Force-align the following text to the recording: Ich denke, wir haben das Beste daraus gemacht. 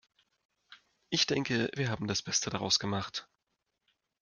Ich 1.11 1.27
denke, 1.27 1.69
wir 1.75 1.91
haben 1.91 2.07
das 2.07 2.23
Beste 2.23 2.49
daraus 2.49 2.79
gemacht. 2.79 3.29